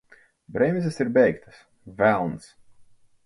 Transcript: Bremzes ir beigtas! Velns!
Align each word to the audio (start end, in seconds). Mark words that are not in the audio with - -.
Bremzes 0.55 0.97
ir 1.03 1.11
beigtas! 1.17 1.59
Velns! 1.99 2.51